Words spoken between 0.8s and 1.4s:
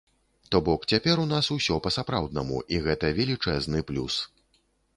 цяпер у